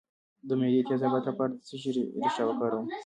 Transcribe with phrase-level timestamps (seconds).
[0.47, 2.85] د معدې د تیزابیت لپاره د څه شي ریښه وکاروم؟